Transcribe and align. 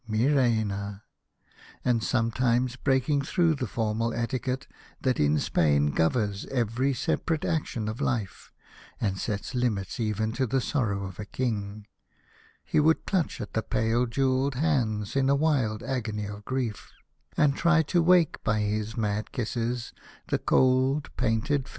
Mi 0.07 0.25
reina!" 0.27 1.03
and 1.85 2.03
sometimes 2.03 2.75
breaking 2.75 3.21
through 3.21 3.53
the 3.53 3.67
formal 3.67 4.15
etiquette 4.15 4.65
that 4.99 5.19
in 5.19 5.37
Spain 5.37 5.91
governs 5.91 6.47
every 6.47 6.91
separate 6.91 7.45
action 7.45 7.87
of 7.87 8.01
life, 8.01 8.51
and 8.99 9.19
sets 9.19 9.53
limits 9.53 9.99
even 9.99 10.31
to 10.31 10.47
the 10.47 10.59
sorrow 10.59 11.03
of 11.05 11.19
a 11.19 11.25
King, 11.25 11.85
he 12.63 12.79
would 12.79 13.05
clutch 13.05 13.39
at 13.39 13.53
the 13.53 13.61
pale 13.61 14.07
jewelled 14.07 14.55
hands 14.55 15.15
in 15.15 15.29
a 15.29 15.35
wild 15.35 15.83
agony 15.83 16.25
of 16.25 16.45
grief, 16.45 16.91
and 17.37 17.55
try 17.55 17.83
to 17.83 18.01
wake 18.01 18.43
by 18.43 18.59
his 18.61 18.97
mad 18.97 19.31
kisses 19.31 19.93
the 20.29 20.39
cold 20.39 21.15
painted 21.15 21.65
face. 21.65 21.69